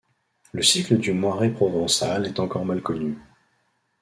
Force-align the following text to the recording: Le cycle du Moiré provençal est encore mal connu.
Le 0.53 0.63
cycle 0.63 0.97
du 0.97 1.13
Moiré 1.13 1.51
provençal 1.51 2.25
est 2.25 2.39
encore 2.39 2.65
mal 2.65 2.81
connu. 2.81 3.19